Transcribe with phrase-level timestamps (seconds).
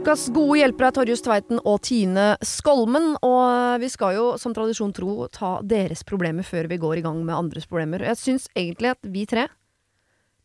[0.00, 3.18] Ukas gode hjelpere er Torjus Tveiten og Tine Skolmen.
[3.20, 7.18] Og vi skal jo som tradisjon tro ta deres problemer før vi går i gang
[7.20, 8.06] med andres problemer.
[8.08, 9.44] Jeg syns egentlig at vi tre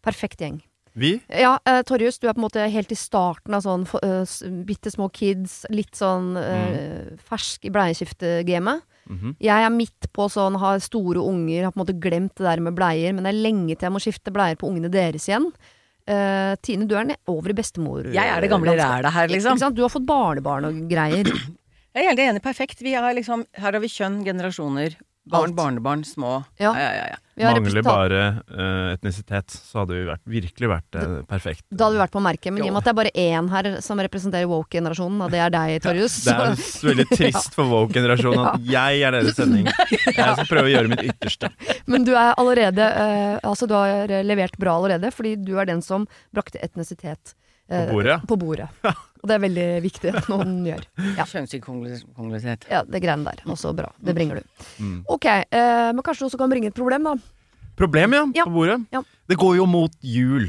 [0.04, 0.58] Perfekt gjeng.
[0.92, 1.14] Vi?
[1.32, 4.28] Ja, eh, Torjus, du er på en måte helt i starten av sånn uh,
[4.68, 8.84] bitte små kids, litt sånn eh, fersk i bleieskiftegamet.
[9.08, 9.38] Mhm.
[9.40, 12.60] Jeg er midt på sånn, har store unger, har på en måte glemt det der
[12.60, 15.48] med bleier, men det er lenge til jeg må skifte bleier på ungene deres igjen.
[16.06, 18.06] Eh, Tine, du er over i bestemor...
[18.14, 19.62] Jeg er det gamle rælet her, liksom.
[19.74, 21.26] Du har fått barnebarn og greier.
[21.96, 22.44] Jeg er helt enig.
[22.44, 22.84] Perfekt.
[22.86, 25.56] Vi har liksom, her har vi kjønn, generasjoner, barn, Alt.
[25.58, 26.44] barnebarn, små.
[26.62, 26.72] Ja.
[26.72, 27.22] Ja, ja, ja, ja.
[27.36, 31.66] Vi har Mangler bare uh, etnisitet, så hadde vi vært, virkelig vært uh, perfekt.
[31.68, 33.50] Da hadde vi vært på merket, men i og med at det er bare én
[33.52, 37.68] her som representerer woke-generasjonen, og det er deg, Torjus Det er s- veldig trist for
[37.74, 39.68] woke-generasjonen at jeg er deres sending.
[39.68, 41.52] Jeg skal prøve å gjøre mitt ytterste.
[41.92, 45.84] Men du er allerede uh, Altså, du har levert bra allerede, fordi du er den
[45.84, 47.36] som brakte etnisitet
[47.68, 48.68] På bordet, på bordet.
[48.86, 50.84] Og det er veldig viktig at noen gjør.
[51.18, 51.26] Ja.
[51.26, 52.68] Kjønnsinkongruitet.
[52.70, 53.42] Ja, det greiene der.
[53.50, 53.88] Også bra.
[53.98, 54.66] Det bringer du.
[54.84, 55.00] Mm.
[55.10, 57.16] Ok, eh, men kanskje du også kan bringe et problem, da.
[57.76, 58.46] Problem, ja, Ja.
[58.46, 58.78] på bordet.
[58.94, 59.02] Ja.
[59.28, 60.46] Det går jo mot jul.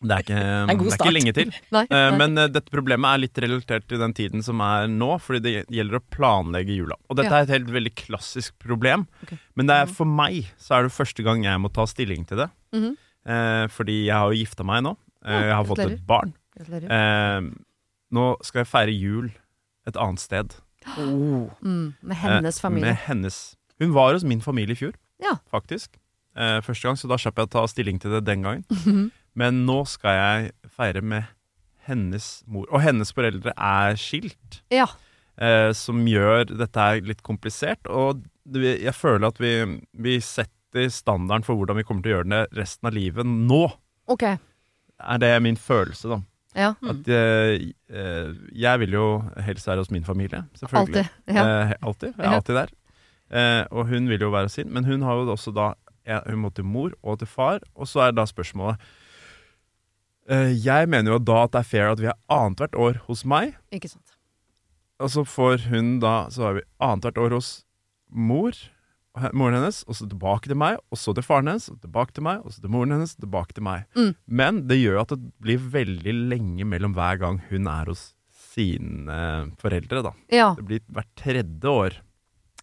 [0.00, 0.38] Det er ikke,
[0.70, 1.50] det er ikke lenge til.
[1.74, 2.16] Nei, Eh, nei.
[2.22, 5.52] Men uh, dette problemet er litt relatert til den tiden som er nå, fordi det
[5.74, 6.96] gjelder å planlegge jula.
[7.10, 7.42] Og dette Ja.
[7.42, 9.36] er et helt veldig klassisk problem, okay.
[9.58, 12.44] men det er, for meg så er det første gang jeg må ta stilling til
[12.46, 12.48] det.
[12.72, 12.96] Mm -hmm.
[13.26, 14.96] uh, fordi jeg har jo gifta meg nå.
[15.24, 16.32] Eh, jeg har fått et barn.
[16.60, 17.40] Eh,
[18.12, 19.30] nå skal jeg feire jul
[19.86, 20.54] et annet sted.
[20.96, 21.50] Oh.
[21.62, 22.86] Mm, med hennes Eh, familie.
[22.88, 23.56] Med hennes.
[23.80, 25.36] Hun var hos min familie i fjor, Ja.
[25.52, 25.96] faktisk.
[26.36, 28.64] Eh, første gang, så da slapp jeg å ta stilling til det den gangen.
[28.70, 29.10] Mhm.
[29.34, 31.24] Men nå skal jeg feire med
[31.86, 32.66] hennes mor.
[32.72, 34.86] Og hennes foreldre er skilt, Ja.
[35.38, 37.86] eh, som gjør dette her litt komplisert.
[37.88, 42.16] Og det, jeg føler at vi, vi setter standarden for hvordan vi kommer til å
[42.22, 43.72] gjøre det resten av livet nå.
[44.08, 44.38] Ok.
[45.00, 46.20] Er det min følelse, da.
[46.56, 46.72] Ja.
[46.82, 49.04] At eh, eh, jeg vil jo
[49.38, 51.04] helst være hos min familie, selvfølgelig.
[51.04, 51.44] Altid, Ja.
[51.62, 52.14] Eh, alltid.
[52.18, 52.72] Jeg er alltid der.
[53.70, 55.72] Og hun vil jo være hos sin, men hun har jo også da
[56.26, 58.76] Hun må til mor og til far, og så er da spørsmålet
[60.64, 63.54] Jeg mener jo da at det er fair at vi er annethvert år hos meg,
[63.70, 64.16] Ikke sant.
[64.98, 67.64] og så får hun da Så har vi annethvert år hos
[68.10, 68.50] mor,
[69.34, 72.22] moren hennes, og så tilbake til meg, og så til faren hennes, og tilbake til
[72.26, 73.84] meg, og så til moren hennes, og tilbake til meg.
[73.98, 74.12] Mm.
[74.40, 78.04] Men det gjør at det blir veldig lenge mellom hver gang hun er hos
[78.50, 79.18] sine
[79.60, 80.12] foreldre, da.
[80.34, 80.52] Ja.
[80.58, 81.98] Det blir hvert tredje år.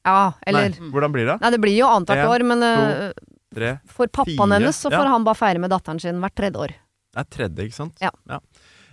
[0.08, 0.34] ja.
[0.48, 1.38] Eller Nei, hvordan blir det?
[1.44, 3.70] Nei, det blir jo annethvert år, men to, Tre?
[3.92, 5.00] for pappaen fire, hennes så ja.
[5.00, 6.74] får han bare feire med datteren sin hvert tredje år.
[7.16, 8.04] Det er tredje, ikke sant?
[8.04, 8.12] Ja.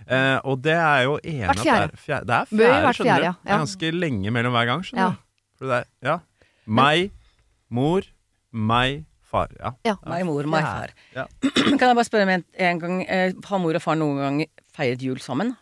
[0.05, 1.59] Eh, og det er jo enig at.
[1.59, 2.25] Det er fjerde.
[2.29, 3.27] Det er fjerde, skjønner du.
[3.27, 3.33] ja.
[3.43, 4.87] Det er ganske lenge mellom hver gang, Ja.
[4.89, 5.21] skjønner du.
[5.59, 6.15] For det er, ja.
[6.65, 7.11] Meg,
[7.73, 8.05] mor,
[8.51, 9.51] meg, far.
[9.59, 9.73] Ja.
[9.87, 9.95] Ja.
[10.07, 10.93] Meg mor, meg far.
[11.15, 11.25] Ja.
[11.79, 14.41] Kan jeg bare spørre meg en, en gang eh, Har mor og far noen gang
[14.75, 15.55] feiret jul sammen?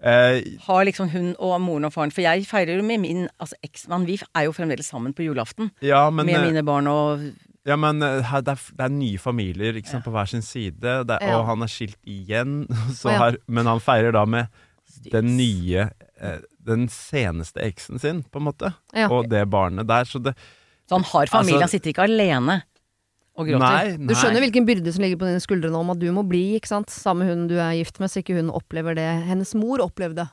[0.00, 3.58] Eh, Har liksom hun og moren og faren For jeg feirer jo med min altså
[3.66, 4.06] eksmann.
[4.08, 5.72] Vi er jo fremdeles sammen på julaften.
[5.84, 7.26] ja, men, med eh, mine barn og
[7.68, 11.04] ja, men eh, det, er, det er nye familier sant, på hver sin side, er,
[11.20, 11.34] Ja.
[11.36, 12.62] og han er skilt igjen.
[12.96, 13.18] Så ja.
[13.20, 14.48] har, men han feirer da med
[15.12, 15.90] den nye
[16.66, 18.72] Den seneste eksen sin, på en måte.
[18.96, 19.10] Ja.
[19.12, 20.08] Og det barnet der.
[20.08, 20.32] Så det
[20.90, 22.56] Så han har familie, Altså- han sitter ikke alene
[23.38, 23.62] og gråter.
[23.62, 24.06] Nei, nei.
[24.10, 26.58] Du skjønner hvilken byrde som ligger på dine skuldre nå om at du må bli,
[26.58, 26.90] ikke sant?
[26.90, 30.26] Sammen med hun du er gift med, så ikke hun opplever det hennes mor opplevde.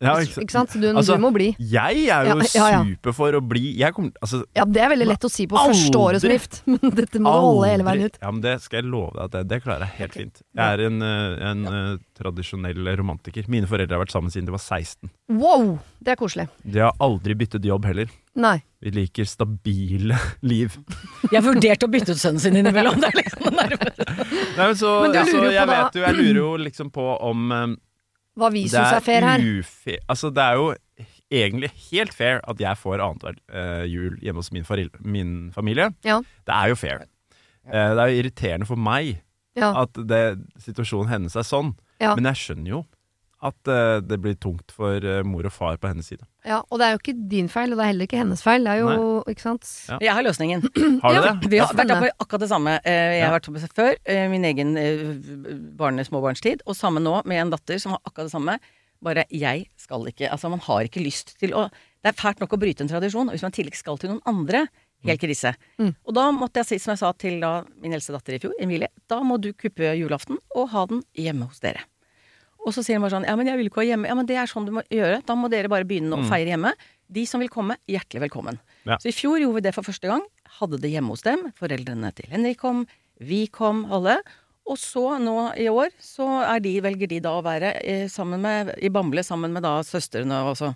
[0.00, 0.70] ja, Ikke sant?
[0.70, 1.56] Så Du, Altså, du må bli.
[1.58, 2.80] Jeg er jo Ja, ja, ja.
[2.84, 5.56] super for å bli Jeg kommer altså, Ja, det er veldig lett å si på
[5.56, 8.18] første året som gift, men dette må du holde hele veien ut.
[8.20, 10.42] Ja, men Det skal jeg love deg at det, det klarer jeg helt fint.
[10.54, 13.48] Jeg er en, eh, en uh, tradisjonell romantiker.
[13.48, 15.10] Mine foreldre har vært sammen siden de var 16.
[15.32, 15.78] Wow!
[16.00, 16.48] Det er koselig.
[16.62, 18.06] De har aldri byttet jobb heller.
[18.36, 18.58] Nei.
[18.84, 20.18] Vi liker stabile
[20.50, 20.74] liv.
[21.30, 22.98] Jeg har vurdert å bytte ut sønnen sin innimellom.
[23.00, 26.02] Det er liksom Nei, men så, Men du lurer jo på jeg da- vet jo
[26.04, 27.74] Jeg lurer jo liksom på om um,
[28.36, 29.40] Hva vi syns er fair her.
[29.60, 30.68] ufair Altså, det er jo
[31.32, 34.64] egentlig helt fair at jeg får annethvert uh, jul hjemme hos min,
[35.02, 35.88] min familie.
[36.06, 36.20] Ja.
[36.46, 37.02] Det er jo fair.
[37.66, 39.16] Uh, det er jo irriterende for meg
[39.58, 39.72] Ja.
[39.82, 40.20] at det,
[40.62, 41.72] situasjonen hennes er sånn.
[41.98, 42.12] Ja.
[42.14, 42.84] Men jeg skjønner jo
[43.44, 46.24] at uh, det blir tungt for uh, mor og far på hennes side.
[46.46, 48.64] Ja, og det er jo ikke din feil, og det er heller ikke hennes feil.
[48.64, 49.66] Det er jo, ikke sant?
[49.90, 49.98] Ja.
[50.00, 50.62] Jeg har løsningen.
[51.02, 51.34] Har du Ja.
[51.34, 51.50] det?
[51.52, 52.78] Vi har vært på akkurat det samme.
[52.84, 53.28] Eh, Jeg Ja.
[53.28, 54.72] har vært på før, eh, min egen
[55.76, 58.58] barne småbarnstid, og samme nå med en datter som har akkurat det samme.
[59.02, 61.68] Bare jeg skal ikke Altså, man har ikke lyst til å
[62.02, 64.10] Det er fælt nok å bryte en tradisjon, og hvis man i tillegg skal til
[64.10, 64.68] noen andre,
[65.04, 65.54] helt krise.
[65.78, 65.94] Mm.
[66.06, 68.52] Og da måtte jeg si, som jeg sa til da min eldste datter i fjor,
[68.62, 71.82] Emilie, da må du kuppe julaften og ha den hjemme hos dere.
[72.66, 74.08] Og så sier de bare sånn Ja, men jeg vil ikke være hjemme.
[74.10, 75.20] Ja, men det er sånn du må gjøre.
[75.26, 76.72] Da må dere bare begynne å feire hjemme.
[77.06, 78.58] De som vil komme, hjertelig velkommen.
[78.88, 78.96] Ja.
[78.98, 80.24] Så i fjor gjorde vi det for første gang.
[80.58, 81.46] Hadde det hjemme hos dem.
[81.54, 82.82] Foreldrene til Henrik kom,
[83.22, 84.16] vi kom, alle.
[84.66, 88.42] Og så nå i år, så er de, velger de da å være eh, sammen
[88.42, 90.72] med, i Bamble sammen med da søstrene og så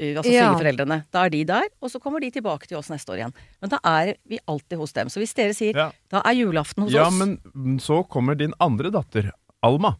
[0.00, 0.46] eh, Altså Ja.
[0.48, 1.02] svigerforeldrene.
[1.12, 3.34] Da er de der, og så kommer de tilbake til oss neste år igjen.
[3.60, 5.12] Men da er vi alltid hos dem.
[5.12, 5.90] Så hvis dere sier Ja.
[6.08, 9.28] da er julaften hos Ja, oss men mm, så kommer din andre datter,
[9.62, 9.98] Alma.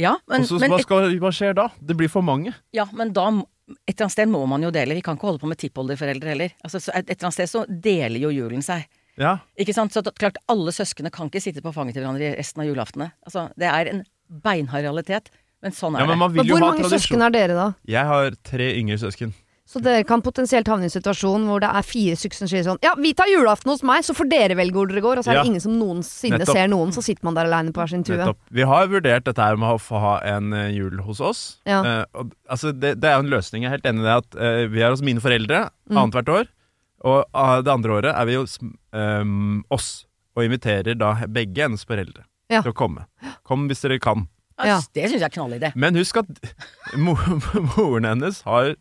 [0.00, 1.66] Ja, men, Også, men hva, skal, hva skjer da?
[1.84, 2.54] Det blir for mange.
[2.76, 4.96] Ja, men da Et eller annet sted må man jo dele.
[4.98, 6.54] Vi kan ikke holde på med tippolderforeldre heller.
[6.66, 8.88] Altså, så et, et eller annet sted så deler jo julen seg.
[9.20, 9.36] Ja.
[9.60, 9.94] Ikke sant?
[9.94, 13.12] Så klart, alle søsknene kan ikke sitte på fanget til hverandre i resten av julaftene.
[13.28, 14.02] Altså, det er en
[14.42, 15.30] beinhard realitet.
[15.62, 17.26] Men sånn er ja, men man Men hvor ha mange søsken tradisjon.
[17.28, 17.68] er dere, da?
[17.94, 19.36] Jeg har tre yngre søsken.
[19.70, 22.64] Så dere kan potensielt havne i en situasjon hvor det er fire stykker som sier
[22.66, 25.20] sånn Ja, vi tar julaften hos meg, så får dere velge hvor dere går.
[25.20, 25.50] Og så er det Ja.
[25.52, 26.56] ingen som noensinne Nettopp.
[26.58, 28.16] ser noen, så sitter man der aleine på hver sin tue.
[28.18, 28.40] Nettopp.
[28.50, 31.42] Vi har vurdert dette her med å få ha en eh, jul hos oss.
[31.70, 31.82] Ja.
[31.86, 33.62] Uh, og, altså det, det er jo en løsning.
[33.62, 35.96] Jeg er helt enig i det at uh, vi er hos mine foreldre Mm.
[36.02, 36.46] annethvert år.
[37.04, 38.58] Og uh, det andre året er vi hos
[38.92, 40.04] um, oss
[40.36, 42.60] og inviterer da begge hennes foreldre Ja.
[42.62, 43.06] til å komme.
[43.46, 44.26] Kom hvis dere kan.
[44.58, 44.80] Ja.
[44.94, 45.72] Det syns jeg er knallidé.
[45.78, 46.26] Men husk at
[46.98, 47.14] mo
[47.76, 48.74] moren hennes har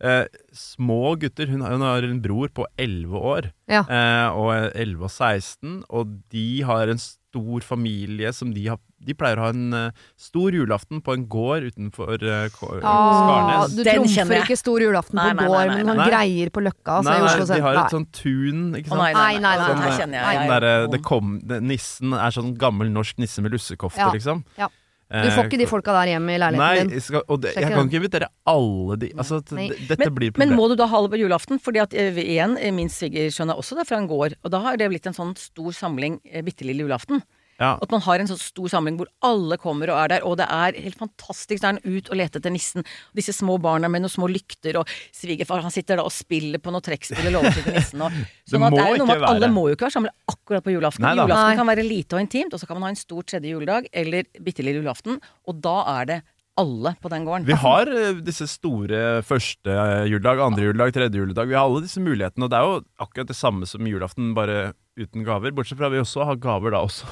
[0.00, 1.46] eh, små gutter.
[1.52, 3.50] Hun har, hun har en bror på 11 år.
[3.70, 3.84] Ja.
[3.88, 5.78] Eh, og 11 og 16.
[5.90, 9.90] Og de har en stor familie som de har De pleier å ha en uh,
[10.18, 12.46] stor julaften på en gård utenfor uh,
[12.80, 13.74] Ah, Skarnes.
[13.76, 16.96] du Den trumfer ikke stor julaften på nei, nei, gård, men noen greier på Løkka.
[17.02, 19.02] Altså, Nei, nei, de har et sånt tun, ikke sant?
[19.02, 20.16] nei, nei, nei, Nei, nei, Sånn.
[20.16, 24.10] Sånn er- det kom, det, nissen er sånn gammel norsk nisse med lussekofte, Ja.
[24.16, 24.42] liksom.
[24.58, 24.72] Ja.
[25.06, 27.00] Eh, Du får ikke de folka der hjemme i Nei, leiligheten din.
[27.00, 30.38] skal, og det, jeg kan ikke invitere alle de altså, Dette men, blir problemet.
[30.42, 31.60] men må du da ha det på julaften?
[31.62, 34.34] Fordi at eh, igjen, eh, min svigersønn er også der fra en gård.
[34.42, 37.22] Og da har det blitt en sånn stor samling bitte lille julaften.
[37.56, 37.72] Ja.
[37.80, 40.46] At man har en sånn stor samling hvor alle kommer og er der, og det
[40.52, 41.62] er helt fantastisk.
[41.62, 42.84] Så er han ut og leter etter nissen.
[42.84, 46.60] Og disse små barna med noen små lykter, og svigerfar han sitter da og spiller
[46.62, 48.04] på noe trekkspill og lover til nissen.
[48.04, 48.20] Og,
[48.50, 50.66] sånn at må det er noe med at alle må jo ikke være samlet akkurat
[50.66, 51.06] på julaften.
[51.06, 51.58] Nei julaften Nei.
[51.62, 54.32] kan være lite og intimt, og så kan man ha en stor tredje juledag eller
[54.44, 56.22] bitte lille julaften, og da er det
[56.56, 57.44] alle på den gården.
[57.48, 59.76] Vi har eh, disse store første
[60.08, 61.50] juledag, andre juledag, tredje juledag.
[61.50, 64.70] Vi har alle disse mulighetene, og det er jo akkurat det samme som julaften, bare
[64.96, 65.52] uten gaver.
[65.56, 67.08] Bortsett fra at vi også har gaver da også.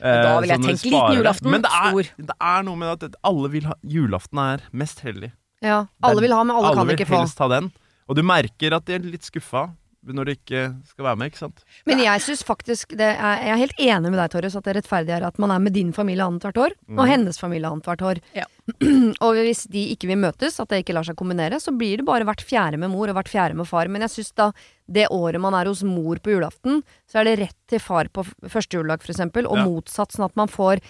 [0.00, 2.02] Men da Eh, vil jeg tenke liten julaften, Men det er, stor.
[2.26, 5.32] det er noe med at alle vil ha Julaften er mest hellig.
[5.62, 7.20] Ja, alle vil ha, men alle, kan ikke få.
[7.22, 7.72] helst ha den.
[8.08, 9.70] Og du merker at de er litt skuffa
[10.14, 11.64] når de ikke skal være med, ikke sant?
[11.86, 14.76] Men jeg syns faktisk det er, Jeg er helt enig med deg, Torjus, at det
[14.76, 16.98] rettferdige er at man er med din familie annethvert år, Mm.
[16.98, 18.20] og hennes familie annethvert år.
[18.34, 18.44] Ja.
[19.24, 22.06] og hvis de ikke vil møtes, at det ikke lar seg kombinere, så blir det
[22.06, 23.88] bare hvert fjerde med mor og hvert fjerde med far.
[23.88, 24.52] Men jeg syns da
[24.86, 28.22] det året man er hos mor på julaften, så er det rett til far på
[28.46, 29.64] første juledag, for eksempel, og Ja.
[29.66, 30.80] motsatt, sånn at man får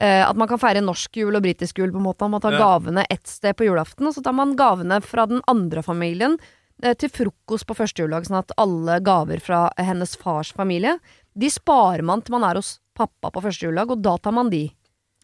[0.00, 2.28] Uh, at man kan feire norsk jul og britisk jul på en måte.
[2.28, 2.58] Man tar Ja.
[2.78, 6.38] gavene ett sted på julaften, og så tar man gavene fra den andre familien
[6.98, 10.96] til frokost på første juledag, sånn at alle gaver fra hennes fars familie,
[11.38, 14.50] de sparer man til man er hos pappa på første juledag, og da tar man
[14.52, 14.66] de.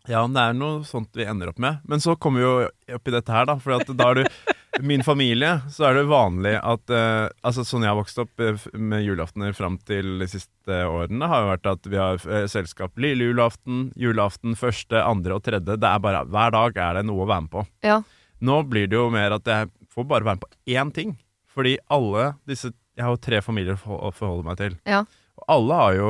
[0.09, 1.83] Ja, det er noe sånt vi ender opp med.
[1.85, 3.59] Men så kommer vi jo opp i dette her, da.
[3.61, 7.91] For da er du Min familie, så er det vanlig at eh, Altså sånn jeg
[7.91, 11.89] har vokst opp eh, med julaftener fram til de siste årene, har jo vært at
[11.89, 15.79] vi har eh, selskap lille julaften, julaften første, andre og tredje.
[15.81, 17.65] Det er bare Hver dag er det noe å være med på.
[17.87, 17.99] Ja.
[18.39, 21.17] Nå blir det jo mer at jeg får bare være med på én ting.
[21.59, 24.73] Fordi alle disse Jeg har jo tre familier å forholde meg til.
[24.87, 25.01] Ja.
[25.39, 26.09] Og alle har jo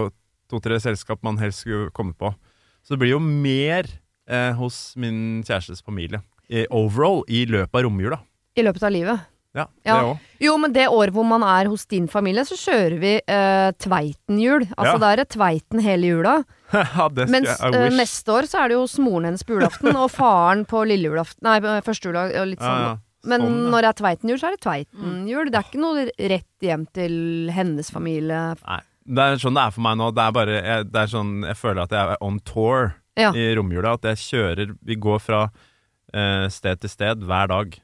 [0.49, 2.31] to-tre selskap man helst skulle kommet på.
[2.85, 3.85] Så det blir jo mer
[4.29, 6.23] eh, hos min kjærestes familie.
[6.49, 8.21] I overall i løpet av romjula.
[8.57, 9.27] I løpet av livet.
[9.57, 9.97] Ja, Ja.
[9.99, 10.19] det òg.
[10.47, 14.65] Jo, men det året hvor man er hos din familie, så kjører vi eh, Tveiten-jul.
[14.77, 14.99] Altså Ja.
[15.05, 16.45] da er det Tveiten hele jula.
[16.73, 19.57] ja, det skal Mens eh, neste år så er det jo hos moren hennes på
[19.59, 22.83] julaften, og faren på lille julaften Nei, første jula og Litt ja, sånn.
[22.89, 22.97] ja.
[23.27, 23.71] Men Sånn, ja.
[23.73, 25.51] når det er Tveiten-jul, så er det Tveiten-jul.
[25.51, 27.15] Det er ikke noe rett hjem til
[27.55, 28.43] hennes familie.
[28.63, 28.81] Nei.
[29.09, 30.11] Det er sånn det er for meg nå.
[30.15, 33.33] Det er bare jeg, det er sånn, jeg føler at jeg er on tour Ja.
[33.33, 33.95] i romjula.
[33.99, 35.41] At jeg kjører Vi går fra
[36.15, 37.79] eh, sted til sted hver dag.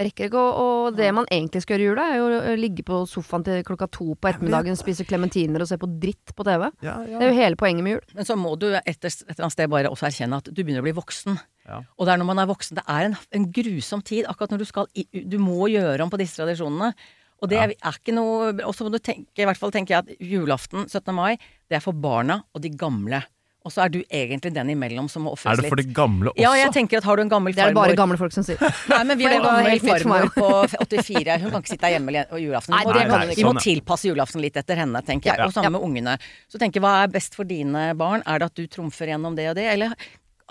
[0.00, 3.02] Rekker ikke Og det man egentlig skal gjøre i jula, er jo å ligge på
[3.10, 6.70] sofaen til klokka to på ettermiddagen, spise klementiner og se på dritt på TV.
[6.86, 8.04] Ja, Det er jo hele poenget med jul.
[8.16, 10.80] Men så må du et, et eller annet sted bare også erkjenne at du begynner
[10.80, 11.36] å bli voksen.
[11.68, 11.82] Ja.
[11.98, 14.64] Og det er når man er voksen, det er en, en grusom tid akkurat når
[14.64, 16.94] du skal i, Du må gjøre om på disse tradisjonene.
[17.40, 17.62] Og det Ja.
[17.68, 20.18] er, er ikke noe Og så må du tenke, i hvert fall tenker jeg at
[20.20, 21.14] julaften, 17.
[21.14, 21.36] mai,
[21.68, 23.22] det er for barna og de gamle.
[23.60, 25.90] Og så er du egentlig den imellom som må Er det for litt.
[25.90, 26.40] de gamle også?
[26.40, 28.32] Ja, jeg tenker at har du en gammel farmor Det er det bare gamle folk
[28.32, 28.56] som sier.
[28.94, 30.46] Nei, men vi har en gammel farmor på
[30.80, 31.34] 84.
[31.42, 32.72] Hun kan ikke sitte hjemme le- og julaften.
[32.72, 33.36] Nei, det kan hun ikke.
[33.36, 35.42] vi må Sånn, tilpasse julaften litt etter henne, tenker jeg.
[35.42, 35.50] Ja.
[35.50, 36.16] Og samme med ungene.
[36.48, 38.24] Så tenker jeg, hva er best for dine barn?
[38.24, 39.92] Er det at du trumfer gjennom det og det, eller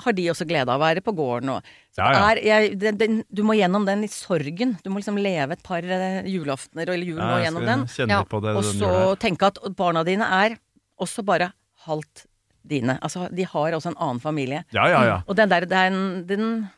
[0.05, 1.49] har de også glede av å være på gården?
[1.57, 2.21] Og, så Ja, ja.
[2.29, 4.77] Er, jeg, den, den, du må gjennom den i sorgen.
[4.85, 7.89] Du må liksom leve et par eh, julaftener eller jul Ja, gjennom den.
[7.89, 8.53] Litt det.
[8.53, 10.59] Og så tenke at barna dine er
[11.01, 11.49] også bare
[11.89, 12.28] halvt
[12.67, 12.97] dine.
[13.01, 14.63] Altså, de har også en annen familie.
[14.73, 15.17] Ja, ja, ja.
[15.27, 16.69] Og den der, den, den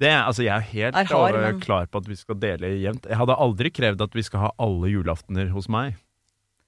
[0.00, 2.68] Det, er- altså, jeg er helt Er hard, men- klar på at vi skal dele
[2.82, 3.06] jevnt.
[3.08, 5.96] Jeg hadde aldri krevd at vi skal ha alle julaftener hos meg.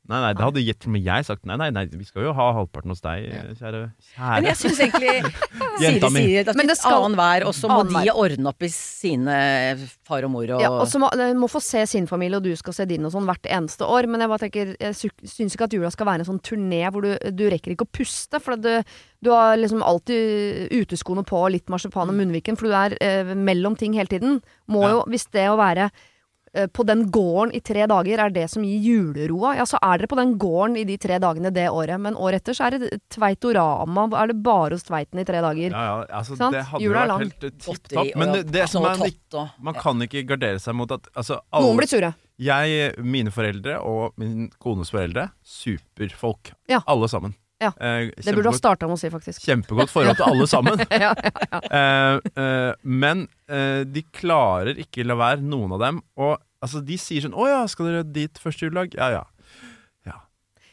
[0.09, 1.45] Nei, nei, det hadde gitt meg jeg sagt.
[1.47, 3.27] Nei, nei, nei, vi skal jo ha halvparten hos deg,
[3.61, 3.81] kjære.
[4.19, 4.59] Men jeg kjære.
[4.59, 5.13] syns egentlig
[5.85, 6.23] Jenta Siri mi.
[6.25, 9.37] sier at Men det skal annenhver, og så må de ordne opp i sine
[10.09, 12.49] far og mor og Ja, og så må, de må få se sin familie, og
[12.49, 14.09] du skal se din og sånn hvert eneste år.
[14.11, 16.83] Men jeg bare tenker, jeg sy- syns ikke at jula skal være en sånn turné
[16.91, 18.41] hvor du, du rekker ikke å puste.
[18.43, 18.73] For du,
[19.23, 23.79] du har liksom alltid uteskoene på, litt marsipan og munnviken, for du er eh, mellom
[23.79, 24.41] ting hele tiden.
[24.67, 24.97] Må Ja.
[24.97, 25.93] jo, hvis det å være
[26.75, 30.11] på den gården i tre dager er det som gir juleroa, ja så er dere
[30.11, 32.01] på den gården i de tre dagene det året.
[32.03, 35.71] Men året etter så er det Tveitorama, er det bare hos Tveiten i tre dager.
[35.71, 36.57] Ja, ja, altså, Sant?
[36.57, 37.23] det hadde Jula er lang.
[37.23, 38.11] helt eh, tipp topp.
[38.19, 41.69] Men det, det altså, som er Man kan ikke gardere seg mot at altså, alle,
[41.69, 42.13] Noen blir sure.
[42.41, 46.55] Jeg, mine foreldre og min kones foreldre, superfolk.
[46.73, 46.81] Ja.
[46.89, 47.37] Alle sammen.
[47.61, 47.73] Ja.
[47.77, 49.43] Eh, Det burde du ha starta med å si, faktisk.
[49.45, 50.81] Kjempegodt forhold til alle sammen.
[51.05, 51.61] ja, ja.
[51.61, 55.99] Eh, eh, men eh, de klarer ikke la være, noen av dem.
[56.17, 59.25] Og altså, de sier sånn 'Å ja, skal dere dit første juledag?' Ja ja.
[60.09, 60.17] ja.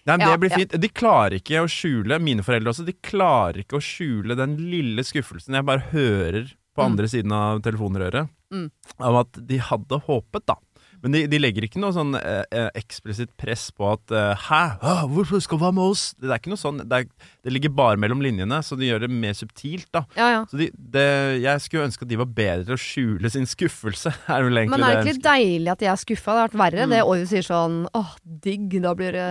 [0.08, 0.78] Nei, men det blir fint.
[0.80, 5.04] De klarer ikke å skjule, mine foreldre også, de klarer ikke å skjule den lille
[5.04, 6.92] skuffelsen jeg bare hører på Mm.
[6.92, 8.70] andre siden av telefonrøret, Mm.
[9.02, 10.56] av at de hadde håpet, da.
[11.04, 14.62] Men de, de legger ikke noe sånn eh, eh, eksplisitt press på at eh, 'Hæ?
[14.82, 16.80] Ah, hvorfor skal du være med oss?' Det er ikke noe sånn.
[16.90, 20.06] Det, er, det ligger bare mellom linjene, så de gjør det mer subtilt, da.
[20.18, 20.42] ja, ja.
[20.50, 21.06] Så de, det,
[21.44, 24.14] jeg skulle ønske at de var bedre til å skjule sin skuffelse.
[24.38, 26.32] Er vel egentlig Men er det det ikke litt deilig at de er skuffa?
[26.34, 26.92] Det har vært verre Mm.
[26.96, 29.28] det året du sier sånn åh, digg, da blir det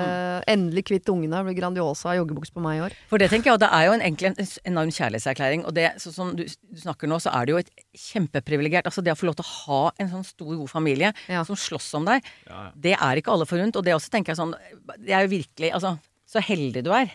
[0.50, 1.36] endelig kvitt ungene.
[1.42, 2.94] Det blir Grandiosa joggebuks på meg i år.
[3.10, 5.64] For det tenker jeg, og det er jo en, egentlig en enorm kjærlighetserklæring.
[5.66, 9.02] Og det, så, som du, du snakker nå, så er det jo et kjempeprivilegert Altså
[9.04, 11.42] det å få lov til å ha en sånn stor, god familie Ja.
[11.46, 12.72] som slåss om deg, Ja, ja.
[12.76, 13.76] det er ikke alle forunt.
[13.76, 14.54] Og det også tenker jeg sånn
[15.02, 15.96] Det er jo virkelig Altså,
[16.26, 17.10] så heldig du er.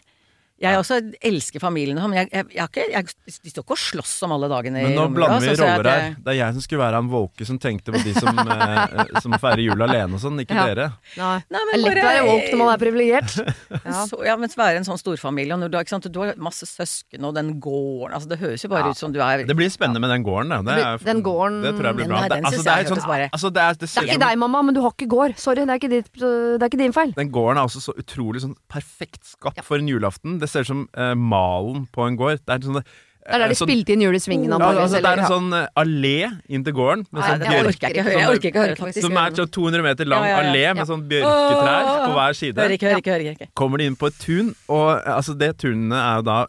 [0.62, 3.06] Jeg også elsker familien, men jeg, jeg, jeg, har ikke, jeg,
[3.44, 5.78] de står ikke og slåss om alle dagene Men nå blander vi så- så jeg
[5.80, 6.16] roller her.
[6.22, 9.34] Det er jeg som skulle være han woke som tenkte på de som, eh, som
[9.42, 10.66] feirer jul alene og sånn, ikke Ja.
[10.70, 10.86] dere.
[11.18, 11.40] Nei.
[11.50, 13.38] Nei, men lett å være woke når man er privilegert.
[13.82, 14.06] Ja.
[14.06, 16.36] Så, ja, men være en sånn storfamilie, og når du, har- ikke sant, du har
[16.38, 18.92] masse søsken og den gården altså Det høres jo bare Ja.
[18.94, 20.62] ut som du er Det blir spennende med den gården, da.
[20.62, 22.20] Det, er, Den gården- det tror jeg blir bra.
[22.22, 24.38] Nei, den Det, altså, det er sånn, altså, det er, det Det er ikke deg,
[24.46, 25.34] mamma, men du har ikke gård.
[25.42, 27.14] Sorry, det er ikke, ditt, det er ikke din feil.
[27.18, 30.38] Den gården er også så utrolig sånn perfekt skapt for en julaften.
[30.40, 32.44] Det ser ut som uh, malen på en gård.
[32.46, 34.50] Det er sånn Det er der de sånn, spilte inn Jul i svingen.
[34.50, 36.16] ja, altså, Det er en sånn eh, allé
[36.50, 39.06] inn til gården med Nei, sånn Jeg orker ikke jeg orker ikke høre, faktisk.
[39.06, 40.50] som er sånn 200 meter lang Ja, ja, ja.
[40.50, 42.58] allé med sånn bjørketrær på hver side.
[42.64, 43.50] Hører ikke, hører ikke, hører ikke.
[43.62, 46.40] kommer de inn på et tun, og eh, altså det tunet er jo da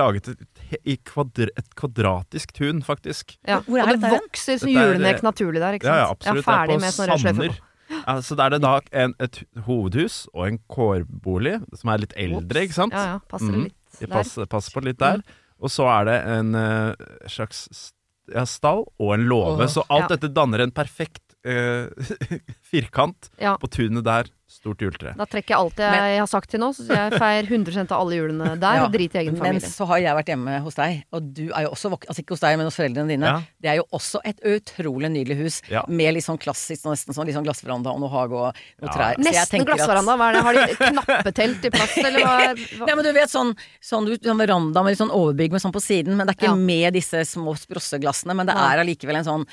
[0.00, 0.32] laget
[0.80, 3.36] i kvadr, et kvadratisk tun, faktisk.
[3.46, 3.60] Ja.
[3.68, 6.00] Hvor er Og det vokser som julenek naturlig der, ikke sant?
[6.00, 6.48] Ja, ja, absolutt.
[6.48, 7.60] Det med er sånn på rød Sanner.
[8.24, 12.64] Så da er det da en, et hovedhus og en kårbolig som er litt eldre,
[12.66, 12.92] ikke sant?
[12.96, 13.18] Ja, ja.
[13.30, 13.64] Passer det Mhm.
[13.64, 14.12] litt der.
[14.12, 15.22] passer, passer på litt der.
[15.62, 16.94] Og så er det en uh,
[17.30, 17.64] slags
[18.32, 19.64] ja, stall og en låve.
[19.64, 20.16] Oh, så alt ja.
[20.16, 21.86] dette danner en perfekt eh,
[22.70, 23.56] firkant Ja.
[23.60, 24.30] på tunet der.
[24.54, 25.16] Stort juletre.
[25.18, 28.00] Da trekker jeg alt jeg, Men- har sagt til nå, så jeg feirer 100 av
[28.04, 29.66] alle julene der, Ja, og driter i egen Men familie.
[29.72, 32.34] så har jeg vært hjemme hos deg, og du er jo også vok Altså ikke
[32.36, 33.26] hos deg, men hos foreldrene dine.
[33.26, 33.40] Ja.
[33.60, 35.82] Det er jo også et utrolig nydelig hus, Ja.
[35.88, 38.94] med litt sånn klassisk, nesten sånn litt sånn glassveranda og noe hage og noe Ja.
[38.94, 39.16] trær.
[39.16, 40.16] Så jeg Nesten tenker at- glassveranda.
[40.16, 40.42] Hva er det?
[40.44, 42.54] Har de knappetelt i plass, eller hva?
[42.54, 42.86] hva?
[42.86, 45.72] Nei, men du vet sånn, sånn, du- sånn veranda med litt sånn overbygg med sånn
[45.74, 46.54] på siden, men det er ikke Ja.
[46.54, 48.70] med disse små sprosseglassene, men det Ja.
[48.74, 49.46] er allikevel en sånn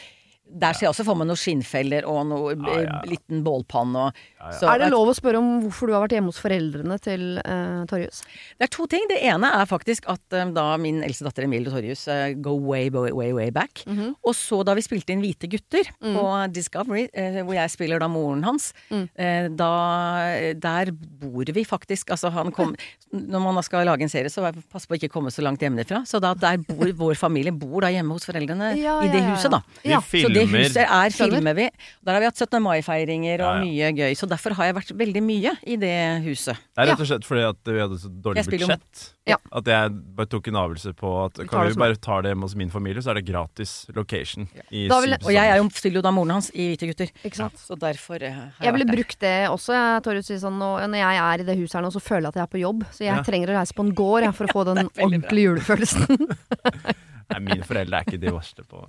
[0.52, 2.96] der ser jeg også for meg noen skinnfeller og noe Ja, ja, ja.
[3.06, 6.16] eh, liten bålpanne og så- Er det lov å spørre om hvorfor du har vært
[6.18, 8.24] hjemme hos foreldrene til uh, Torjus?
[8.60, 9.06] Det er to ting.
[9.08, 12.90] Det ene er faktisk at um, da min eldste datter Emilie Torjus uh, go way,
[12.90, 13.84] way, way, way back.
[13.86, 14.16] -hmm.
[14.26, 16.16] Og så da vi spilte inn Hvite gutter Mm.
[16.18, 19.10] på Discovery, uh, hvor jeg spiller da moren hans, Mm.
[19.16, 22.10] eh, da Der bor vi faktisk.
[22.10, 22.76] Altså han kom
[23.14, 25.60] Når man da skal lage en serie, så pass på å ikke komme så langt
[25.60, 26.02] hjemmefra.
[26.08, 29.28] Så da der bor vår familie bor da hjemme hos foreldrene Ja, i det ja,
[29.28, 29.62] ja, huset, da.
[29.84, 30.00] Ja.
[30.00, 31.70] Så det det huset er filmer vi.
[32.04, 32.62] Der har vi hatt 17.
[32.64, 33.64] mai-feiringer og Ja, ja.
[33.64, 34.16] mye gøy.
[34.18, 35.96] Så derfor har jeg vært veldig mye i det
[36.26, 36.56] huset.
[36.76, 39.04] Det er rett og slett fordi at vi hadde så dårlig Jeg budsjett.
[39.30, 39.36] Ja.
[39.54, 42.56] At jeg bare tok en avgjørelse på at kan vi bare ta det hjemme hos
[42.58, 44.48] min familie, så er det gratis location.
[44.72, 47.12] I vil- Og jeg er jo stiller jo da moren hans i Hvite gutter.
[47.24, 47.54] Ikke sant?
[47.58, 48.96] Så derfor eh, har Jeg ville vært der.
[49.04, 49.74] brukt det også.
[49.78, 52.02] Jeg tør å si sånn, nå, når jeg er i det huset her nå, så
[52.02, 52.84] føler jeg at jeg er på jobb.
[52.92, 53.22] Så jeg Ja.
[53.24, 56.28] trenger å reise på en gård jeg, for å få den ordentlige julefølelsen.
[57.32, 58.82] Nei, mine foreldre er ikke de verste på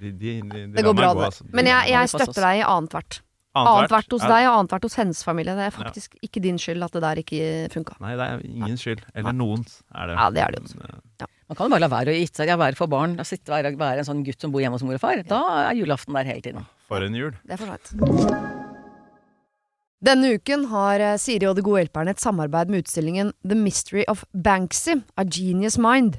[0.00, 1.12] De, de, de, de Det går bra.
[1.14, 1.30] gå, det.
[1.30, 1.46] altså.
[1.54, 3.20] Men jeg, jeg støtter deg i annethvert.
[3.56, 4.10] Annethvert?
[4.12, 4.28] Hos Ja.
[4.34, 5.54] deg og annethvert hos hennes familie.
[5.56, 7.94] Det er faktisk ikke din skyld at det der ikke funka.
[8.04, 9.00] Nei, det er ingen skyld.
[9.16, 10.16] Eller noens, er det.
[10.18, 10.82] Ja, det er det også.
[10.84, 12.48] Eh, Man kan jo bare la være å gitte seg.
[12.52, 13.16] Ja, være for barn.
[13.24, 15.22] Sitte, være, være en sånn gutt som bor hjemme hos mor og far.
[15.30, 15.40] Da
[15.70, 16.66] er julaften der hele tiden.
[16.90, 17.32] For en jul.
[17.46, 18.56] Det er for seint.
[20.06, 24.04] Denne uken har eh, Siri og De gode hjelperne et samarbeid med utstillingen The Mystery
[24.12, 26.18] of Banksy, A Genius Mind.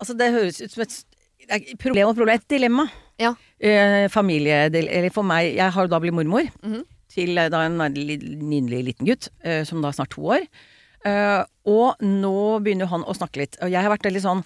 [0.00, 2.86] Altså, det høres ut som et problem og problem, et dilemma.
[3.20, 3.34] Ja.
[3.60, 6.82] Eh, familie, eller for meg Jeg har da blitt mormor Mhm.
[7.14, 10.46] til eh, da en nydelig liten gutt, eh, som da er snart to år.
[11.04, 13.56] Eh, og nå begynner jo han å snakke litt.
[13.62, 14.44] Og jeg har vært veldig sånn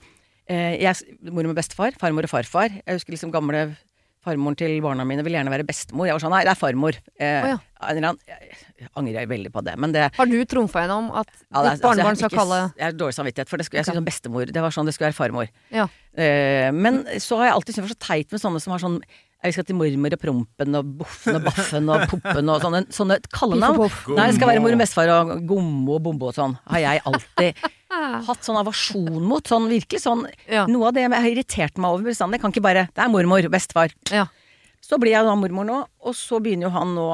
[0.48, 2.68] eh, jeg, Mormor og bestefar, farmor og farfar.
[2.86, 3.76] Jeg husker liksom gamle
[4.28, 6.08] farmoren til barna mine vil gjerne være bestemor.
[6.08, 6.98] Jeg var sånn nei, det er farmor.
[7.18, 7.58] Eh, oh, ja.
[7.88, 8.58] annen- jeg,
[8.98, 12.28] angrer veldig på det, men det Har du trumfa gjennom at ja, ditt barnebarn altså,
[12.28, 14.10] skal jeg, kalle jeg har dårlig samvittighet, for det skulle, jeg skulle okay.
[14.12, 15.50] bestemor Det var sånn det skulle være farmor.
[15.74, 15.88] Ja.
[16.18, 18.84] Eh, men så har jeg alltid syntes det var så teit med sånne som har
[18.84, 19.00] sånn
[19.38, 23.18] Jeg skal til mormor og prompen og boffen og baffen og poppen og sånne, sånne
[23.30, 23.84] kallenavn.
[23.84, 23.98] Og.
[24.16, 26.56] Nei, det skal være mor og bestefar og gommo og bombo og sånn.
[26.72, 27.62] Har jeg alltid
[28.28, 29.46] hatt sånn aversjon mot.
[29.46, 30.66] Sånn virkelig sånn Ja.
[30.66, 32.40] Noe av det jeg har irritert meg over bestandig.
[32.40, 33.94] Jeg kan ikke bare Det er mormor, bestefar.
[34.10, 34.26] Ja.
[34.82, 37.08] Så blir jeg da mormor nå, og så begynner jo han nå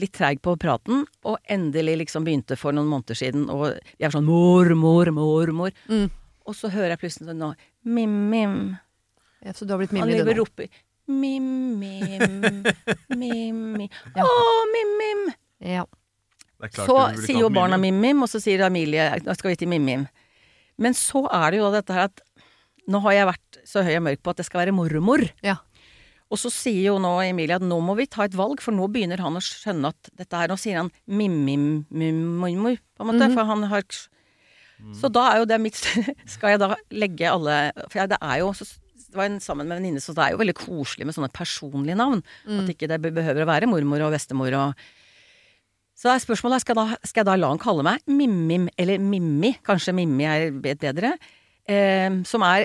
[0.00, 4.16] litt treig på praten, og endelig liksom begynte for noen måneder siden, og jeg var
[4.18, 5.72] sånn mormor, mormor.
[5.88, 6.08] Mm.
[6.48, 7.54] Og så hører jeg plutselig sånn nå
[7.88, 8.76] Mim-mim.
[9.40, 10.68] Ja, så du har blitt mimmi, du og nå?
[11.10, 12.62] Mim-mim,
[13.18, 13.88] mim-mim.
[14.24, 14.28] Å,
[14.74, 15.22] mim-mim!
[15.60, 15.84] Ja.
[16.76, 20.02] Så sier jo barna Mim-Mim, og så sier Emilie nå skal vi til Mim-Mim.
[20.80, 22.20] Men så er det jo dette her at
[22.90, 25.24] nå har jeg vært så høy og mørk på at det skal være mormor.
[25.46, 25.56] Ja.
[26.30, 28.86] Og så sier jo nå Emilie at nå må vi ta et valg, for nå
[28.92, 33.34] begynner han å skjønne at dette her Nå sier han mim-mim-mormor, på en måte, Mhm.
[33.34, 33.82] for han har
[34.96, 35.74] Så da er jo det mitt
[36.26, 37.56] Skal jeg da legge alle
[37.92, 38.64] For det er jo så
[39.16, 41.96] var en sammen med en venninne, så det er jo veldig koselig med sånne personlige
[41.98, 42.22] navn.
[42.46, 42.58] Mm.
[42.62, 44.74] At ikke det be- behøver å være mormor og bestemor og
[46.00, 49.50] Så er spørsmålet skal, da, skal jeg da la han kalle meg Mim-Mim eller Mimmi,
[49.66, 51.10] kanskje Mimmi er bedre,
[51.68, 52.64] eh, som er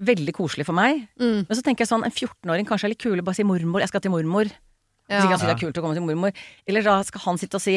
[0.00, 1.02] veldig koselig for meg.
[1.20, 1.44] Mm.
[1.44, 3.80] Men så tenker jeg sånn, en 14-åring kanskje er litt kul å bare si mormor,
[3.84, 4.48] jeg skal til mormor.
[4.48, 6.32] Hvis ikke han synes det er kult å komme til mormor.
[6.66, 7.76] Eller da skal han sitte og si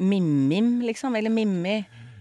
[0.00, 1.78] Mim-Mim, liksom, eller Mimmi.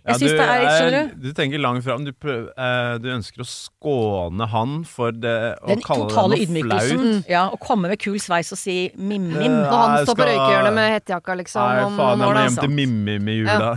[0.09, 1.27] Jeg syns det er Skjønner du?
[1.27, 2.05] du tenker langt fram.
[2.05, 6.45] Du, eh, du ønsker å skåne han for det å Den kalle totale det noe
[6.47, 7.03] ydmykelsen.
[7.03, 7.29] flaut.
[7.29, 9.39] Ja, Å komme med kul sveis og si mim-mim.
[9.39, 11.61] Ja, Når han står på røykehjørnet med hettejakka, liksom.
[11.69, 13.69] Nei, om faen, jeg må hjem til mim-mim i jula.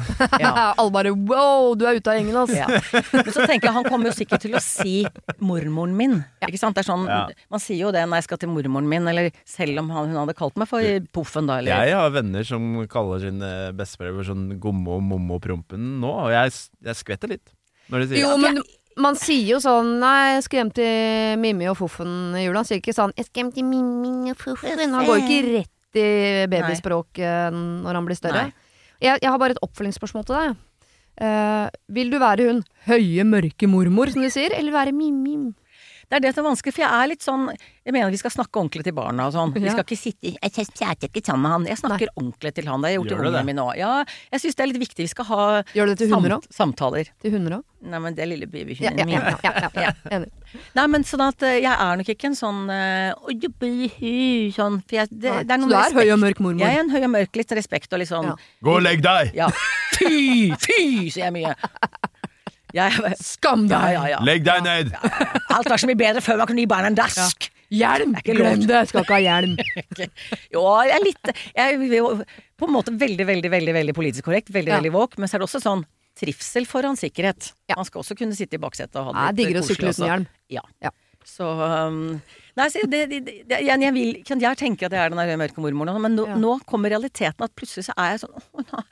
[0.42, 0.52] Ja.
[0.78, 2.56] Alle bare wow, du er ute av gjengen, altså.
[2.62, 2.66] Ja.
[3.12, 5.04] Men så tenker jeg han kommer jo sikkert til å si
[5.40, 6.24] 'mormoren min'.
[6.48, 6.74] Ikke sant?
[6.76, 7.28] Det er sånn, Ja.
[7.50, 10.16] Man sier jo det når jeg skal til mormoren min, eller selv om han, hun
[10.26, 10.80] hadde kalt meg for
[11.12, 11.58] Poffen, da.
[11.58, 11.86] Eller.
[11.86, 16.32] Jeg har venner som kaller sine besteforeldre for sånn gommo og mommo prompen nå, og
[16.34, 16.54] jeg,
[16.88, 17.52] jeg skvetter litt
[17.92, 18.62] når de sier Jo, men
[19.00, 22.60] man sier jo sånn Nei, jeg skal hjem til Mimmi og Foffen i jula.
[22.60, 24.82] Han sier ikke sånn Jeg skal hjem til Mimmi og Foffen.
[24.96, 26.10] Han går ikke rett i
[26.48, 28.44] babyspråk eh, når han blir større.
[29.02, 30.60] Jeg, jeg har bare et oppfølgingsspørsmål til deg.
[31.20, 35.52] Uh, vil du være hun høye, mørke mormor, som de sier, eller være Mimmi?
[36.12, 38.34] Det er det som er vanskelig, for jeg er litt sånn Jeg mener vi skal
[38.34, 39.54] snakke ordentlig til barna og sånn.
[39.56, 41.64] Vi skal ikke sitte Jeg prater ikke sammen med han.
[41.72, 42.82] Jeg snakker ordentlig til han.
[42.84, 43.72] Det har jeg gjort til ungene mine òg.
[43.80, 43.92] Ja,
[44.34, 45.06] jeg syns det er litt viktig.
[45.06, 46.48] Vi skal ha Gjør du det til samt- hunder òg?
[46.52, 47.08] samtaler.
[47.24, 47.64] Til hunder òg?
[47.82, 49.16] Nei, men det er lille babyhunden ja, min.
[49.16, 49.92] ja, ja, ja, ja.
[50.18, 50.28] Enig.
[50.76, 55.08] Nei, men sånn at eh, jeg er nok ikke en sånn eh, sånn, for jeg,
[55.10, 56.62] det, Nei, det er Så du er høy og mørk mormor?
[56.62, 58.36] Jeg er en høy og mørk, litt respekt og litt sånn Ja.
[58.62, 59.32] Gå og legg deg!
[59.34, 59.48] Ja.
[59.96, 60.52] Fy!
[60.62, 61.56] Fy, sier jeg mye.
[63.20, 63.88] Skam deg!
[63.96, 64.20] ja, ja.
[64.24, 64.92] Legg deg ned!
[65.52, 67.48] Alt var så mye bedre før man kunne gi barna en dask.
[67.72, 68.14] Hjelm!
[68.24, 68.82] Glem det!
[68.90, 69.54] Skal ikke ha hjelm.
[70.54, 72.10] Jo, jeg er litt Jeg er jo
[72.60, 74.52] på en måte veldig, veldig, veldig veldig politisk korrekt.
[74.52, 74.80] Veldig, Ja.
[74.80, 75.84] veldig våk, Men så er det også sånn
[76.18, 77.52] trivsel foran sikkerhet.
[77.70, 77.78] Ja.
[77.78, 80.04] Man skal også kunne sitte i baksetet og ha det litt digger å sykle koselig
[80.04, 80.26] uten hjelm.
[80.52, 80.64] Ja.
[80.84, 80.90] Ja.
[81.24, 82.20] Så um,
[82.58, 85.38] Nei, så det, det, det, jeg, jeg, vil, jeg tenker at jeg er den der
[85.40, 86.34] mørke mormoren, men nå, Ja.
[86.36, 88.82] nå kommer realiteten at plutselig så er jeg sånn «Åh, nå-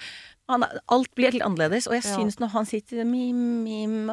[0.50, 1.86] han, Alt blir helt annerledes.
[1.90, 2.16] Og jeg Ja.
[2.16, 4.10] syns når han sitter mim, mim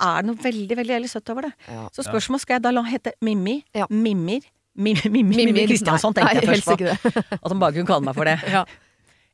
[0.00, 1.52] er det noe veldig veldig, veldig søtt over det.
[1.68, 1.88] Ja.
[1.92, 3.58] Så spørsmålet skal jeg da la hete Mimmi?
[3.74, 3.86] Ja.
[3.90, 4.40] Mimmer?
[4.74, 7.32] Mimmi Kristiansson, Nei, tenkte jeg først på.
[7.42, 8.38] At han bare kunne kalle meg for det.
[8.56, 8.64] Ja.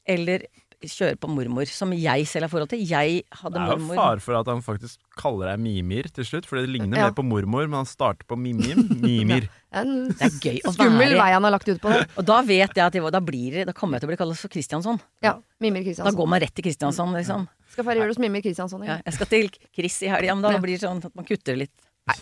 [0.08, 0.46] Eller
[0.86, 2.82] kjøre på mormor, som jeg selv har forhold til.
[2.86, 3.78] Jeg hadde mormor.
[3.78, 6.56] Det er jo far fare for at han faktisk kaller deg Mimir til slutt, for
[6.60, 7.08] det ligner Ja.
[7.08, 8.86] mer på mormor, men han starter på Mimim.
[9.02, 9.48] Mimir.
[9.70, 12.06] En Det er gøy å skummel være vei han har lagt ut på det.
[12.16, 14.38] Og da vet jeg at jeg, da, blir, da kommer jeg til å bli kalt
[14.40, 14.96] for Kristiansson.
[15.20, 16.14] Ja, Mimir Kristiansson.
[16.14, 17.44] Da går man rett til Kristiansson, liksom.
[17.74, 18.80] Skal feire jul hos Mimir Kristiansson.
[18.86, 19.02] Ja, Ja.
[19.04, 20.58] jeg skal til Chris i helga, men da Ja.
[20.58, 21.70] blir det sånn at man kutter litt.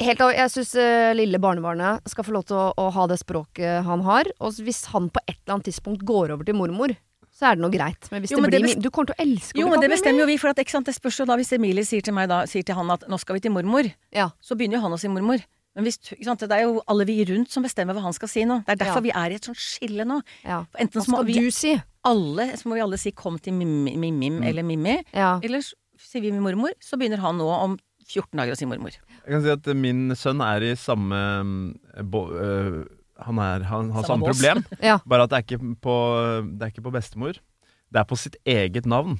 [0.01, 0.75] Helt av, Jeg syns
[1.15, 4.25] lille barnebarnet skal få lov til å, å ha det språket han har.
[4.41, 6.97] Og hvis han på et eller annet tidspunkt går over til mormor,
[7.37, 8.09] så er det noe greit.
[8.13, 9.83] Men hvis Jo, men det blir det Du kommer til å elske å Jo, men
[9.83, 12.05] det bestemmer jo vi, for at, ikke sant, det spørs jo da hvis Emilie sier
[12.05, 14.31] til meg da, sier til han at nå skal vi til mormor, Ja.
[14.41, 15.45] så begynner jo han å si mormor.
[15.77, 18.31] Men hvis, ikke sant, det er jo alle vi rundt som bestemmer hva han skal
[18.33, 18.63] si nå.
[18.65, 20.23] Det er derfor vi er i et sånt skille nå.
[20.47, 20.63] Ja.
[20.73, 21.75] For Enten Hva så må skal vi du si?
[22.09, 24.47] alle, så må vi alle si kom til Mim-Mim mm.
[24.49, 24.95] eller Mimmi.
[25.13, 25.35] Ja.
[25.45, 25.67] Eller
[26.01, 28.97] sier vi mormor, så begynner han nå om 14 dager å si mormor.
[29.27, 31.63] Jeg kan si at min sønn er i samme mm,
[32.09, 32.85] bo, øh,
[33.25, 34.99] Han, er, han har Samme samme problem, Ja.
[35.07, 35.95] bare at det er ikke på,
[36.59, 37.39] det er ikke på bestemor.
[37.93, 39.19] Det er på sitt eget navn.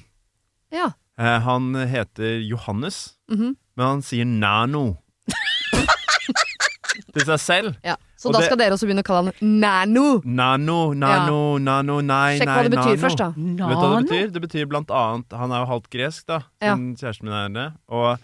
[0.71, 0.91] ja.
[1.19, 3.55] Eh, han heter Johannes, Mhm.
[3.75, 4.97] men han sier Nano.
[7.13, 7.75] Til seg selv.
[7.85, 7.95] ja.
[8.17, 10.21] Så Og da det- skal dere også begynne å kalle han Nano.
[10.25, 13.27] Nano, nano, nano, nei, Sjekk nei, hva det betyr først, da.
[13.29, 14.31] Vet du hva det betyr?
[14.33, 16.39] Det betyr blant annet Han er jo halvt gresk, da.
[16.61, 16.75] Ja.
[16.75, 17.73] Kjæresten min er det.
[17.89, 18.17] Og,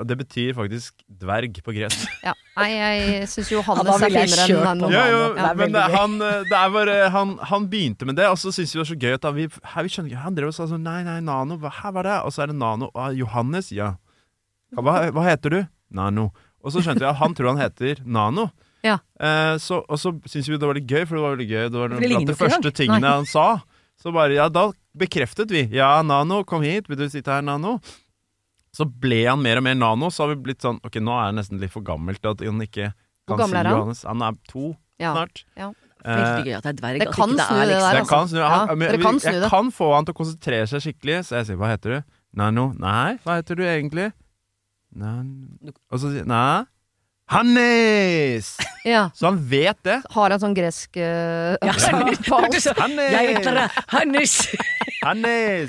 [0.00, 2.06] og det betyr faktisk dverg på gresk.
[2.26, 2.34] Ja.
[2.58, 5.84] Nei, jeg syns Ja, Johannes da er finere enn på Ja, jo, er men det,
[5.94, 8.82] han, eh, det er bare, han, han begynte med det, og så syntes vi det
[8.82, 10.98] var så gøy at han, vi, her, vi skjønner Han drev og sa sånn Nei,
[11.06, 12.18] nei, Nano, hva, her var det?
[12.26, 12.90] Og så er det Nano.
[12.92, 13.94] Ah, Johannes, ja.
[14.76, 15.60] Hva, hva heter du?
[15.96, 16.28] Nano.
[16.60, 18.50] Og så skjønte vi at han tror han heter Nano.
[18.84, 18.98] Ja.
[19.20, 21.64] Eh, så, og så syntes vi det var litt gøy, for det var veldig gøy.
[21.72, 23.16] Det var blant de første tingene Nei.
[23.20, 23.48] han sa.
[24.00, 25.66] Så bare, ja, da bekreftet vi.
[25.76, 26.88] Ja, Nano, kom hit.
[26.88, 27.78] Vil du sitte her, Nano?
[28.76, 31.24] Så ble han mer og mer Nano, så har vi blitt sånn Ok, nå er
[31.32, 32.92] han nesten litt for gammel til at han ikke
[33.26, 33.78] Hvor kan gammel si er han?
[33.80, 34.02] Johannes.
[34.06, 35.14] Han er to Ja.
[35.14, 35.44] snart.
[35.56, 35.70] Ja.
[36.04, 36.98] Veldig gøy at det er dverg.
[37.02, 38.08] Det kan snu er det der, liksom- altså.
[38.08, 38.40] kan snu.
[38.40, 41.46] Han, men dere vi- jeg kan få han til å konsentrere seg skikkelig, så jeg
[41.46, 42.72] sier 'hva heter du?' Nano.
[42.78, 44.12] Nei, hva heter du egentlig?
[44.94, 45.58] Nan...
[45.90, 46.64] Og så sier Nei.
[47.28, 48.58] Hannes!
[48.84, 49.10] Ja.
[49.14, 50.02] Så han vet det.
[50.10, 52.64] Har en sånn gresk uh, Ja, Hannes!
[52.66, 54.48] Jeg vet dere, Hannes!
[55.04, 55.68] Hannes!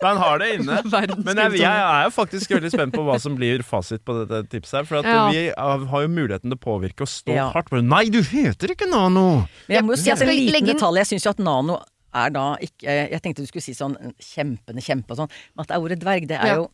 [0.00, 0.78] Så han har det inne.
[1.26, 4.42] Men jeg, jeg er jo faktisk veldig spent på hva som blir fasit på dette
[4.52, 4.84] tipset her.
[4.88, 5.28] For at Ja.
[5.30, 7.48] vi har jo muligheten til å påvirke og stå Ja.
[7.54, 7.84] hardt på det.
[7.88, 9.46] Nei, du heter ikke Nano!
[9.68, 11.78] Men jeg må jo si at en liten legge detalj Jeg syns jo at nano
[12.14, 15.68] er da ikke Jeg tenkte du skulle si sånn kjempende kjempe og sånn, men at
[15.70, 16.54] det er ordet dverg, det er Ja.
[16.62, 16.70] jo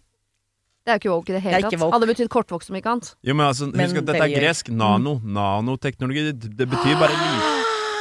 [0.87, 1.93] Det er jo ikke woke i det hele det tatt.
[1.93, 3.15] Hadde betydd kortvokst om ikke annet.
[3.23, 4.71] Jo, men altså, Men husk at dette er gresk.
[4.73, 5.19] Nano.
[5.21, 6.33] Nanoteknologi.
[6.33, 7.50] Det, det betyr bare lite.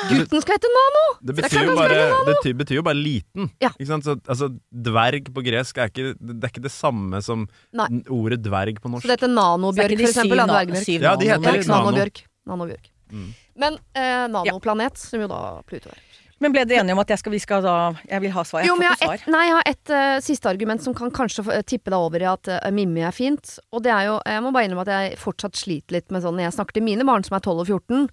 [0.07, 1.03] Gutten skal hete Nano!
[1.27, 1.99] Det betyr, jo bare,
[2.45, 3.49] det betyr jo bare liten.
[3.61, 3.71] Ja.
[3.75, 4.07] Ikke sant?
[4.07, 7.89] Så, altså, dverg på gresk er ikke, det er ikke det samme som Nei.
[8.07, 9.03] ordet dverg på norsk.
[9.03, 10.39] Så det heter er Nanobjørk, for eksempel.
[10.39, 11.91] syv na- syv Ja, de heter nano.
[11.91, 12.23] Nanobjørk.
[12.47, 12.89] Nanobjørk.
[13.11, 13.29] Mm.
[13.59, 15.99] Men eh, nanoplanet, som jo da Pluto er.
[16.39, 17.73] Men ble dere enige om at jeg skal, vi skal da
[18.07, 18.61] Jeg vil ha svar.
[18.63, 21.11] Jeg Jo, men jeg har et, nei, jeg har et uh, siste argument som kan
[21.11, 23.57] kanskje få- tippe deg over i at uh, Mimmi er fint.
[23.75, 26.37] Og det er jo Jeg må bare innrømme at jeg fortsatt sliter litt med sånn
[26.39, 28.07] når jeg snakker til mine barn som er 12 og 14.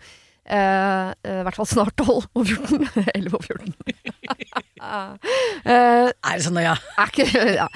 [0.47, 2.89] eh, I hvert fall snart 12 og 14.
[3.15, 3.75] 11 og 14.
[4.81, 6.77] Eh, Er det sånn, nøye?
[6.77, 7.69] er ikke ja.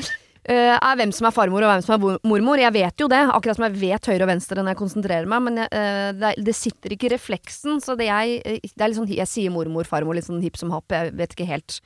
[0.51, 2.59] Uh, er hvem som er farmor og hvem som er mormor.
[2.59, 5.43] Jeg vet jo det, akkurat som jeg vet høyre og venstre når jeg konsentrerer meg,
[5.47, 8.97] men jeg, eh, det, det sitter ikke i refleksen, så det, jeg, det er litt
[8.97, 11.77] sånn Jeg sier mormor, farmor, litt sånn hipp som happ, jeg vet ikke helt.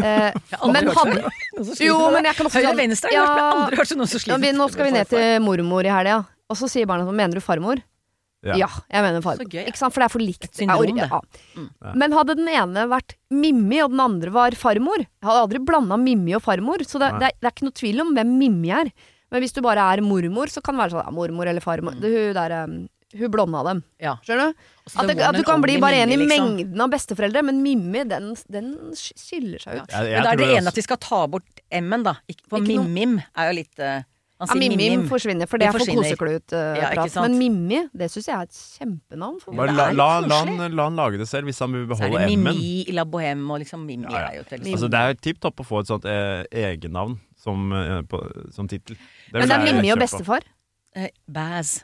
[0.00, 0.32] Eh,
[0.72, 1.20] men hadde
[1.84, 4.48] Jo, men jeg kan også Høyre venstre har jeg har aldri hørt noen som sliter
[4.48, 7.38] Ja, nå skal vi ned til mormor i helga, og så sier barna sånn Mener
[7.38, 7.84] du farmor?
[8.46, 8.54] Ja.
[8.54, 9.24] Ja, jeg mener.
[9.24, 9.64] Så gøy.
[9.66, 9.94] Ikke sant?
[9.94, 10.50] For det er for likt.
[10.54, 11.20] Syndrom, ja.
[11.58, 11.68] mm.
[11.98, 15.98] Men hadde den ene vært Mimmi, og den andre var farmor Jeg hadde aldri blanda
[16.00, 18.70] Mimmi og farmor, så det, det, er, det er ikke noe tvil om hvem Mimmi
[18.74, 18.92] er.
[19.32, 21.98] Men hvis du bare er mormor, så kan det være sånn ja, mormor eller farmor.
[21.98, 22.76] Det, hun der um,
[23.18, 23.82] Hun blonda dem.
[24.00, 24.14] Ja.
[24.24, 24.68] Skjønner du?
[24.88, 26.54] At, det, at du kan bli bare en i liksom.
[26.54, 29.90] mengden av besteforeldre, men Mimmi, den, den skiller seg ut.
[29.92, 32.14] Jeg, jeg Men da er det ene at de skal ta bort M-en, da.
[32.30, 34.06] Ikke, for Ikke Mim-Mim er jo litt Han
[34.38, 35.08] Ja, sier Mimmi Mim-Mim.
[35.10, 35.90] forsvinner, for Det det er for.
[35.90, 37.14] Ja, koseklut-prat.
[37.24, 39.40] men Mimmi, det syns jeg er et kjempenavn.
[39.42, 41.82] For Bare la, er la, la, han, la han lage det selv, hvis han vil
[41.82, 42.44] er beholde M-en.
[42.44, 44.44] Mimi i La Bohème, og liksom Mimmi Ja, ja.
[44.46, 48.22] er Altså, det er tipp topp å få et sånt eh, egennavn som, eh, på-
[48.54, 48.96] som tittel.
[49.32, 50.40] Men det er Mimmi og bestefar.
[50.94, 51.82] eh, Baz.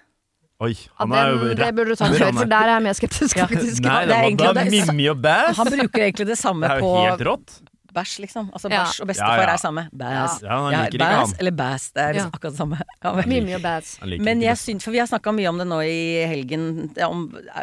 [0.60, 1.56] Oi, Ja, den, er jo rett.
[1.58, 3.46] det burde du ta Han før, er- for der er jeg mer skeptisk, Ja.
[3.50, 5.56] Nei, Det det er er, egentlig- det er- Mimmi og Baz.
[5.56, 7.60] Han bruker egentlig det samme på Det er jo helt rått.
[7.94, 8.50] Bæsj, liksom.
[8.52, 9.52] Altså bæsj og bestefar Ja, ja.
[9.52, 9.82] er samme.
[9.92, 10.42] Bæs.
[10.42, 11.34] Ja, han Ja, liker ikke han.
[11.38, 12.36] eller bæs, Det er liksom Ja.
[12.38, 12.78] akkurat det samme.
[13.16, 13.98] Men- Mimmi og bæs.
[14.20, 17.24] Men jeg syns, for vi har snakka mye om det nå i helgen, om
[17.56, 17.62] eh,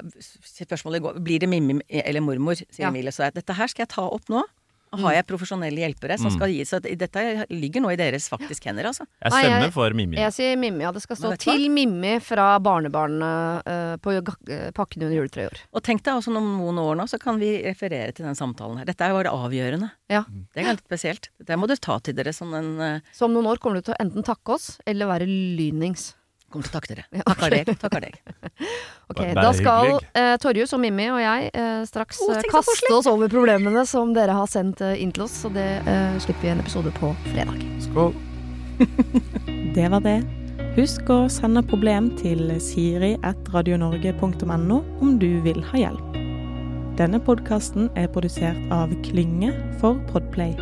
[0.65, 2.89] spørsmålet i går Blir det Mimmi eller mormor, sier Ja.
[2.89, 3.11] Emilie.
[3.11, 4.43] Så jeg, dette her skal jeg ta opp nå.
[4.91, 6.35] Har jeg profesjonelle hjelpere som Mm.
[6.35, 9.05] skal gi Så dette ligger nå i deres faktisk hender, altså.
[9.23, 10.17] Jeg Nei, stemmer jeg- for Mimmi.
[10.17, 10.91] Jeg sier Mimmi, ja.
[10.91, 15.59] Det skal stå til Mimmi fra barnebarnet uh, på eh, pakken under juletreet i år.
[15.73, 18.77] Og tenk deg også om noen år nå, så kan vi referere til den samtalen
[18.79, 18.85] her.
[18.85, 19.91] Dette er jo det avgjørende.
[20.09, 20.23] Ja.
[20.53, 21.29] Det er ganske spesielt.
[21.39, 22.99] Det må du ta til dere som en uh...
[23.13, 26.15] Så om noen år kommer du til å enten takke oss, eller være lynings.
[26.51, 27.03] Kommer til å takke dere.
[27.15, 27.51] Ja, Takker ok.
[27.55, 27.65] deg.
[27.81, 28.13] Takker deg.
[29.11, 33.27] Ok, Da skal eh, Torjus og Mimmi og jeg eh, straks så kaste oss over
[33.31, 36.61] problemene som dere har sendt eh, inn til oss, så det eh, slipper vi en
[36.63, 37.59] episode på fredag.
[37.83, 38.13] Skål.
[39.75, 40.21] Det var det.
[40.77, 46.07] Husk å sende problem til siri.radionorge.no om du vil ha hjelp.
[46.99, 49.51] Denne podkasten er produsert av Klynge
[49.83, 50.55] for Podplay.